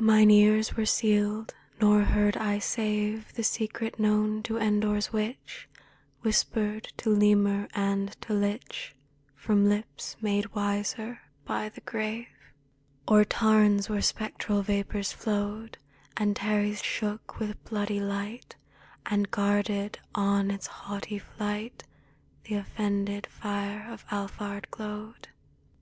Mine 0.00 0.32
ears 0.32 0.74
were 0.74 0.84
sealed, 0.84 1.54
nor 1.80 2.02
heard 2.02 2.36
I 2.36 2.58
save 2.58 3.32
The 3.34 3.44
secret 3.44 4.00
known 4.00 4.42
to 4.42 4.58
Endor's 4.58 5.12
witch— 5.12 5.68
Whispered 6.22 6.92
to 6.96 7.08
lemur 7.08 7.68
and 7.72 8.10
to 8.22 8.32
lich 8.34 8.96
From 9.36 9.68
lips 9.68 10.16
made 10.20 10.54
wiser 10.56 11.20
by 11.44 11.68
the 11.68 11.82
grave. 11.82 12.26
78 12.28 12.28
A 12.32 12.46
DREAM 12.48 12.72
OF 12.72 13.06
FEAR 13.06 13.16
O'er 13.20 13.24
tarns 13.26 13.88
where 13.88 14.02
spectral 14.02 14.62
vapors 14.62 15.12
flowed 15.12 15.78
Antares 16.18 16.82
shook 16.82 17.38
with 17.38 17.62
bloody 17.62 18.00
light, 18.00 18.56
And 19.06 19.30
guarded 19.30 20.00
on 20.16 20.50
its 20.50 20.66
haughty 20.66 21.20
flight 21.20 21.84
The 22.42 22.56
offended 22.56 23.28
fire 23.28 23.88
of 23.88 24.04
Alphard 24.10 24.68
glowed. 24.72 25.28